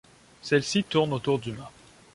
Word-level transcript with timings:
Celle-ci 0.41 0.83
tourne 0.83 1.13
autour 1.13 1.37
du 1.37 1.51
mât. 1.51 1.71